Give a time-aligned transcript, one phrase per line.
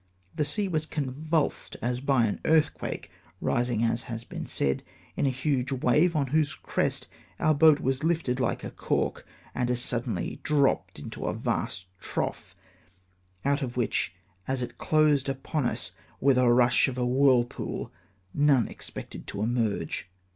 [0.35, 4.81] The sea was convulsed as by an earthquake, rising, as has been said,
[5.15, 7.05] in a huge wave, on whose crest
[7.39, 12.55] om: boat was lifted hke a cork, and as suddenly dropped into a vast trough,
[13.45, 14.15] out of which,
[14.47, 17.91] as it closed upon us with a rush of a whu'lpool,
[18.33, 20.09] none expected to emerge.